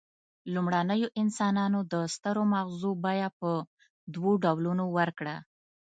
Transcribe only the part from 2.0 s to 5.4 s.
سترو مغزو بیه په دوو ډولونو ورکړه.